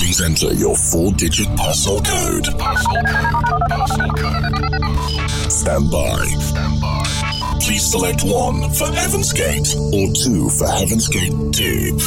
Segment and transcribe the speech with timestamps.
[0.00, 2.46] Please enter your four-digit parcel code.
[2.58, 3.68] Parcel code.
[3.68, 5.30] Parcel code.
[5.52, 6.24] Stand by.
[6.40, 7.04] Stand by.
[7.60, 11.98] Please select one for Heaven's Gate or two for Heaven's Gate 2.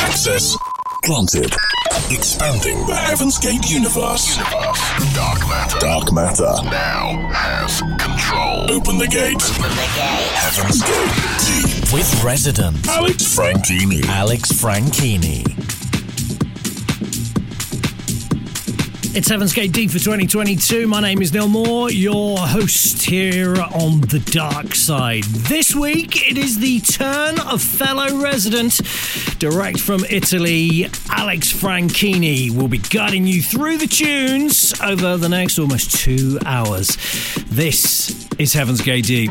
[0.00, 0.56] Access
[1.04, 1.52] granted.
[2.10, 4.38] Expanding the Heaven's Gate universe.
[4.38, 5.14] universe.
[5.14, 5.78] Dark matter.
[5.80, 6.50] Dark matter.
[6.64, 8.70] Now has control.
[8.72, 9.36] Open the gate.
[9.36, 10.32] Open the gate.
[10.32, 11.92] Heaven's Gate Deep.
[11.92, 14.02] With resident Alex Franchini.
[14.06, 15.85] Alex Franchini.
[19.16, 20.86] It's Heaven's Gate Deep for 2022.
[20.86, 25.24] My name is Neil Moore, your host here on the dark side.
[25.24, 28.82] This week, it is the turn of fellow resident,
[29.38, 32.54] direct from Italy, Alex Franchini.
[32.54, 36.98] will be guiding you through the tunes over the next almost two hours.
[37.46, 39.30] This is Heaven's Gate Deep.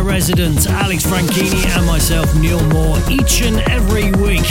[0.00, 4.46] resident Alex Franchini and myself, Neil Moore, each and every week.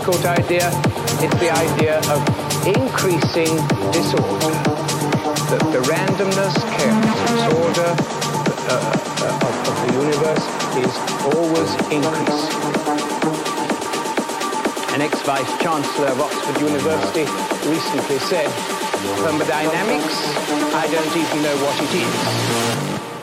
[0.00, 0.70] Difficult idea.
[1.20, 2.20] It's the idea of
[2.64, 3.52] increasing
[3.92, 4.56] disorder.
[5.52, 7.92] The, the randomness, chaos, disorder
[8.64, 10.44] uh, uh, of, of the universe
[10.80, 10.92] is
[11.36, 12.64] always increasing.
[14.94, 17.28] An ex-vice chancellor of Oxford University
[17.68, 18.48] recently said,
[19.20, 20.16] thermodynamics,
[20.80, 23.19] I don't even know what it is.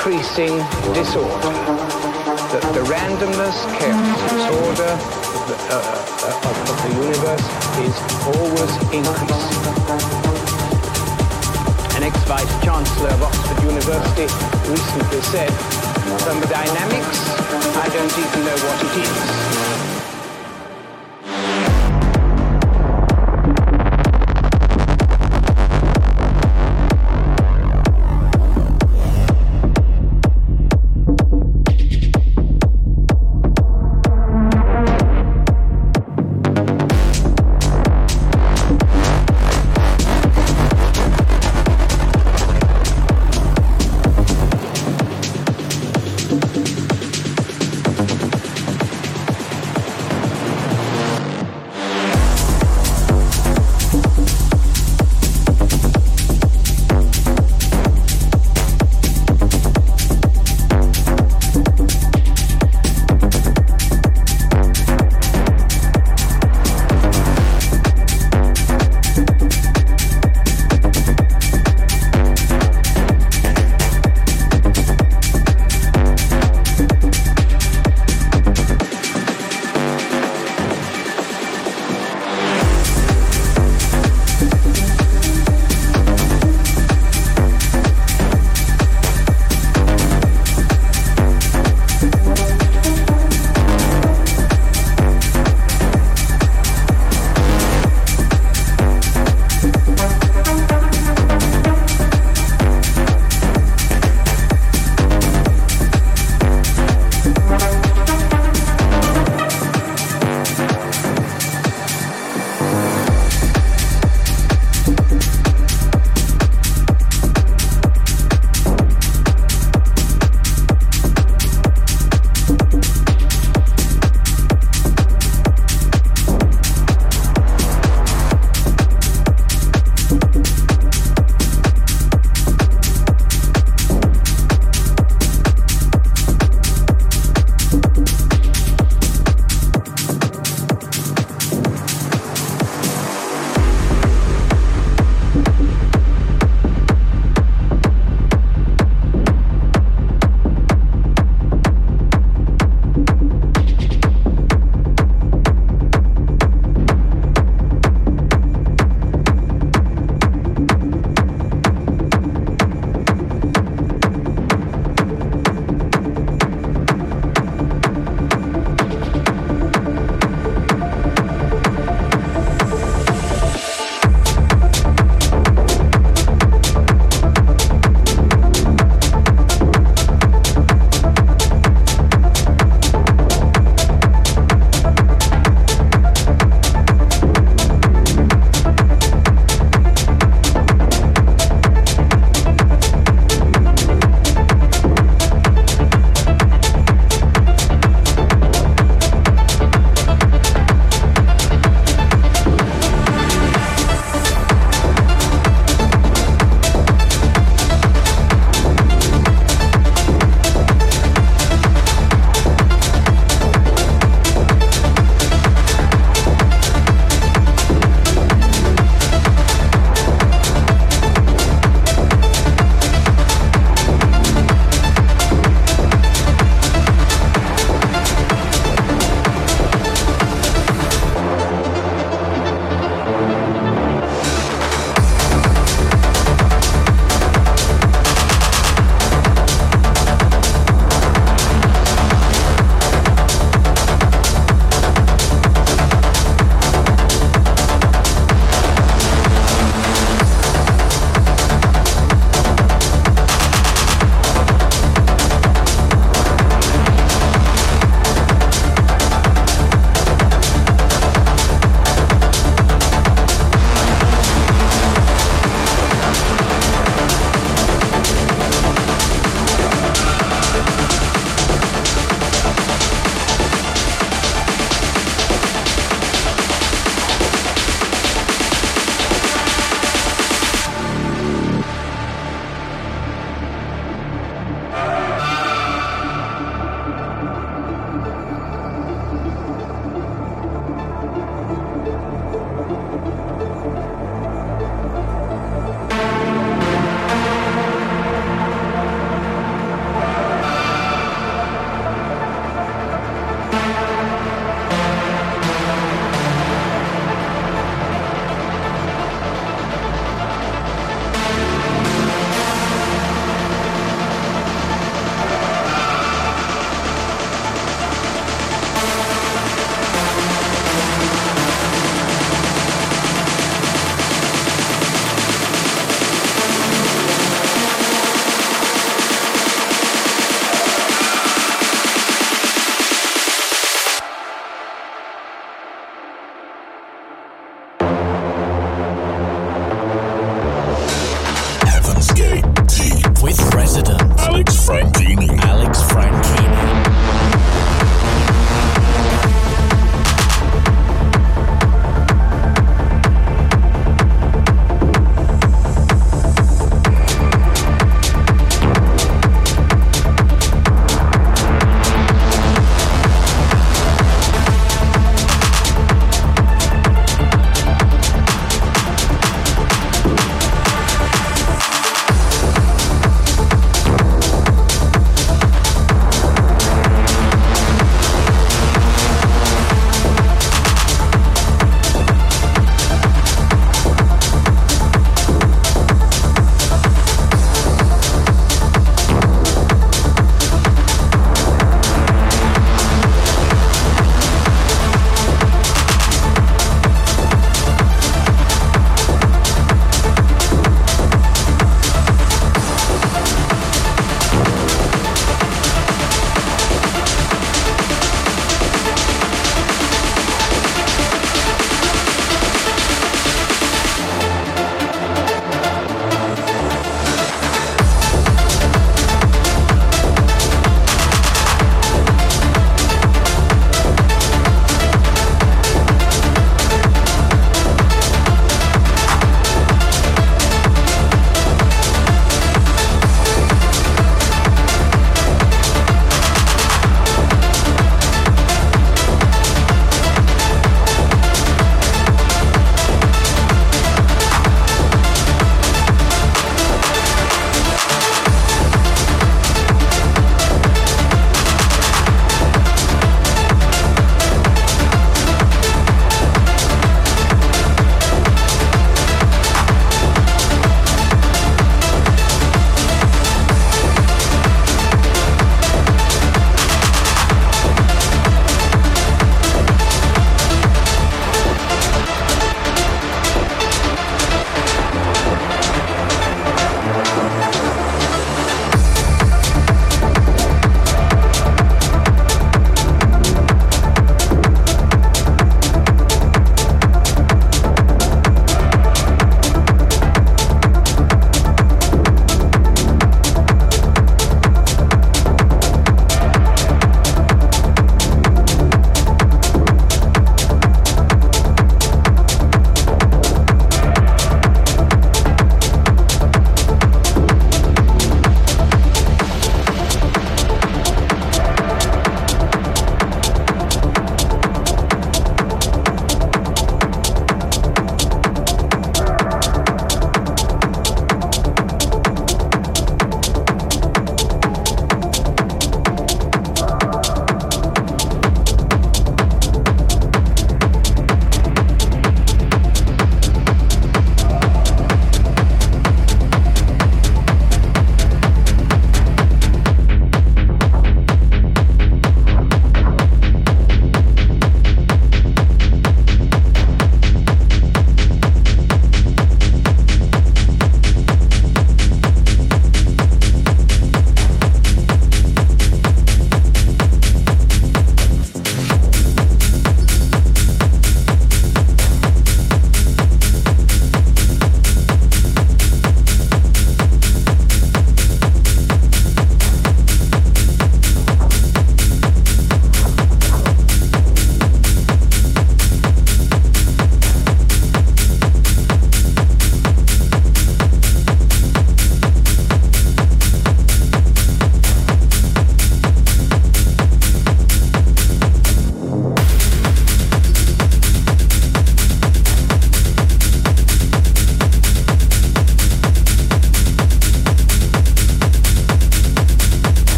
[0.00, 0.56] Increasing
[0.94, 1.52] disorder.
[2.48, 4.92] The, the randomness, chaos, disorder
[5.36, 7.46] of the, uh, uh, of, of the universe
[7.84, 7.94] is
[8.32, 9.60] always increasing.
[11.96, 14.24] An ex-vice chancellor of Oxford University
[14.72, 15.50] recently said,
[16.24, 17.20] thermodynamics,
[17.76, 19.69] I don't even know what it is.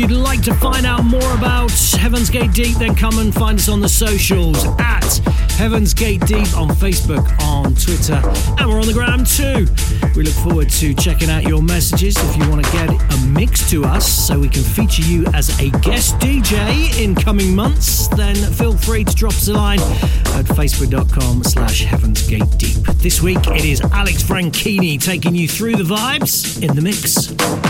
[0.00, 3.68] You'd like to find out more about Heaven's Gate Deep, then come and find us
[3.68, 5.18] on the socials at
[5.58, 8.20] Heaven's Gate Deep on Facebook, on Twitter,
[8.58, 9.66] and we're on the gram too.
[10.16, 12.16] We look forward to checking out your messages.
[12.16, 15.50] If you want to get a mix to us so we can feature you as
[15.60, 20.46] a guest DJ in coming months, then feel free to drop us a line at
[20.46, 22.84] facebook.com slash Heaven's Gate Deep.
[22.96, 27.69] This week it is Alex Franchini taking you through the vibes in the mix.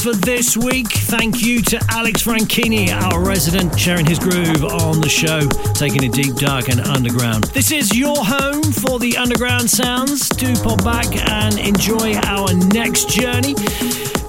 [0.00, 0.88] For this week.
[0.88, 5.40] Thank you to Alex Franchini, our resident, sharing his groove on the show,
[5.74, 7.44] taking it deep, dark, and underground.
[7.52, 10.28] This is your home for the underground sounds.
[10.30, 13.54] Do pop back and enjoy our next journey.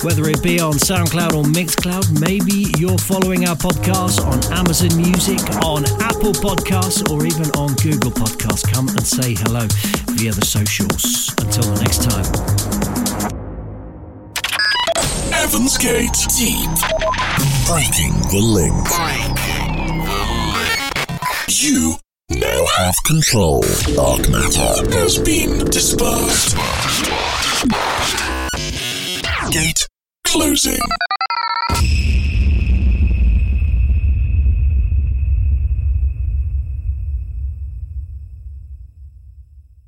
[0.03, 5.39] Whether it be on SoundCloud or Mixcloud, maybe you're following our podcast on Amazon Music,
[5.63, 8.67] on Apple Podcasts, or even on Google Podcasts.
[8.67, 9.67] Come and say hello
[10.17, 11.33] via the socials.
[11.39, 12.60] Until the next time.
[15.51, 16.69] Heaven's Gate Deep.
[17.67, 18.87] Breaking the link.
[21.49, 21.95] You
[22.29, 23.59] now have control.
[23.93, 26.55] Dark matter has been dispersed.
[29.51, 29.85] Gate
[30.23, 30.79] closing.